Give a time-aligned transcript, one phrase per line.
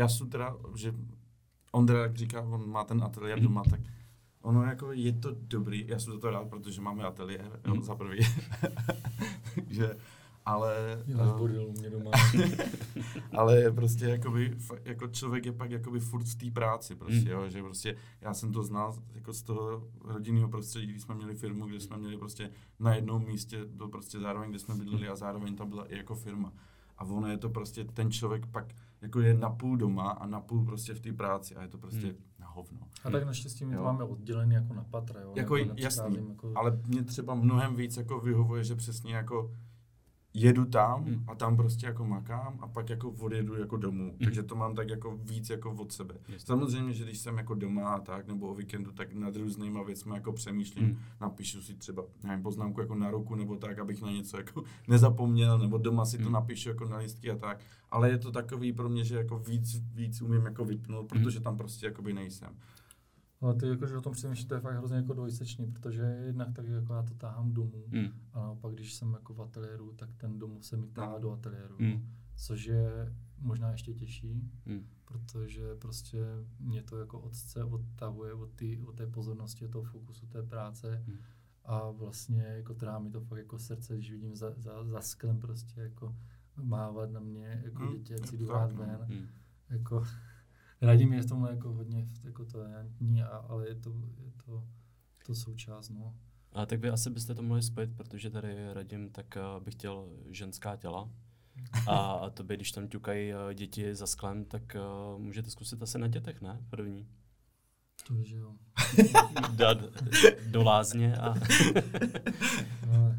[0.00, 0.94] já jsem teda, že
[1.72, 3.44] Ondra, jak říká, on má ten ateliér mm.
[3.44, 3.80] doma, tak
[4.42, 7.74] ono jako je to dobrý, já jsem za to rád, protože máme ateliér, mm.
[7.74, 8.18] jo, za prvý.
[9.70, 9.96] že
[10.46, 11.04] ale...
[11.06, 11.50] Já uh,
[11.80, 12.10] mě doma.
[13.38, 17.30] ale prostě jakoby, jako člověk je pak jakoby furt v té práci prostě, mm.
[17.30, 21.34] jo, že prostě já jsem to znal jako z toho rodinného prostředí, kdy jsme měli
[21.34, 25.16] firmu, kde jsme měli prostě na jednom místě, byl prostě zároveň, kde jsme bydleli a
[25.16, 26.52] zároveň tam byla i jako firma.
[27.00, 30.94] A ono je to prostě, ten člověk pak jako je napůl doma a napůl prostě
[30.94, 32.16] v té práci a je to prostě hmm.
[32.38, 32.78] na hovno.
[33.04, 35.32] A tak naštěstí my to máme oddělený jako na patra, jo?
[35.36, 36.52] Jako, jasný, jako...
[36.54, 39.50] ale mě třeba mnohem víc jako vyhovuje, že přesně jako
[40.34, 41.24] jedu tam hmm.
[41.26, 44.08] a tam prostě jako makám a pak jako odjedu jako domů.
[44.08, 44.18] Hmm.
[44.24, 46.14] Takže to mám tak jako víc jako od sebe.
[46.28, 46.46] Jasně.
[46.46, 50.14] Samozřejmě, že když jsem jako doma a tak, nebo o víkendu, tak nad různýma věcmi
[50.14, 50.98] jako přemýšlím, hmm.
[51.20, 55.58] napíšu si třeba nevím, poznámku jako na ruku nebo tak, abych na něco jako nezapomněl,
[55.58, 56.32] nebo doma si to hmm.
[56.32, 57.60] napíšu jako na listky a tak.
[57.90, 61.22] Ale je to takový pro mě, že jako víc, víc umím jako vypnout, hmm.
[61.22, 62.56] protože tam prostě jakoby nejsem.
[63.40, 66.66] Ale ty jakože o tom přemýšlíš, to je fakt hrozně jako dvojsečný, protože jednak tak
[66.66, 68.08] jako já to táhám domů mm.
[68.32, 71.74] a naopak, když jsem jako v ateliéru, tak ten domů se mi táhá do ateliéru.
[71.78, 72.06] Mm.
[72.36, 74.86] Což je možná ještě těžší, mm.
[75.04, 76.18] protože prostě
[76.58, 81.04] mě to jako otce odtahuje od, tý, od té pozornosti, od toho fokusu té práce
[81.06, 81.16] mm.
[81.64, 85.40] a vlastně jako trá mi to fakt jako srdce, když vidím za, za, za sklem
[85.40, 86.16] prostě jako
[86.56, 87.92] mávat na mě jako mm.
[87.92, 89.06] děti, jak si jdu ven.
[89.08, 89.26] Mm.
[89.70, 90.04] Jako,
[90.82, 93.90] Radim je v tomhle jako hodně jako tolerantní, ale je to,
[94.24, 94.64] je to,
[95.26, 96.14] to součást, no.
[96.52, 100.08] A tak vy asi byste to mohli spojit, protože tady Radim tak uh, bych chtěl
[100.30, 101.10] ženská těla.
[101.86, 104.76] A, a to by, když tam ťukají uh, děti za sklem, tak
[105.14, 106.64] uh, můžete zkusit asi na dětech, ne?
[106.70, 107.08] První.
[108.06, 108.54] To že jo.
[109.56, 109.78] Dát
[110.50, 111.34] do lázně a...
[112.86, 113.14] no,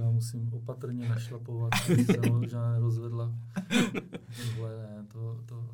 [0.00, 3.34] já musím opatrně našlapovat, aby se možná nerozvedla.
[4.36, 5.06] Tohle ne,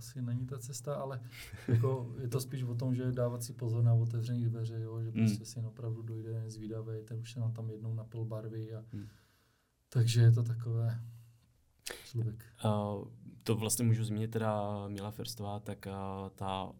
[0.00, 1.20] asi není ta cesta, ale
[1.68, 5.12] jako je to spíš o tom, že dávat si pozor na otevřených dveře, jo, že
[5.12, 5.46] prostě mm.
[5.46, 9.06] si opravdu dojde zvídavý, ten už se nám tam jednou napil barvy a mm.
[9.88, 11.00] takže je to takové
[12.04, 12.44] člověk.
[12.64, 13.08] Uh,
[13.44, 16.72] to vlastně můžu zmínit teda Mila Firstová, tak uh, ta,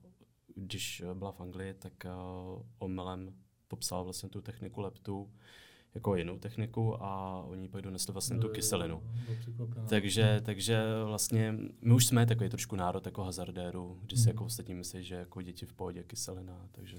[0.54, 3.34] když byla v Anglii, tak uh, omylem
[3.68, 5.30] popsala vlastně tu techniku leptu,
[5.94, 9.02] jako jinou techniku a oni pak donesli vlastně tu kyselinu.
[9.88, 14.28] Takže, takže vlastně my už jsme takový trošku národ jako hazardéru, kdy si hmm.
[14.28, 16.96] jako ostatní myslí, že jako děti v pohodě kyselina, takže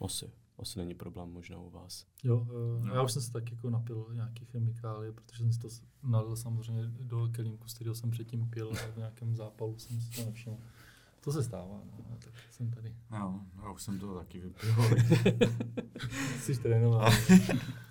[0.00, 2.06] asi, asi není problém možná u vás.
[2.24, 2.94] Jo, uh, no.
[2.94, 5.68] já už jsem se tak jako napil nějaký chemikálie, protože jsem si to
[6.02, 10.10] nalil samozřejmě do kelímku, z kterého jsem předtím pil a v nějakém zápalu jsem si
[10.10, 10.56] to nevšiml.
[11.20, 12.94] To se stává, no, tak jsem tady.
[13.10, 14.74] No, já už jsem to taky vypil.
[16.40, 17.10] Jsi trénoval.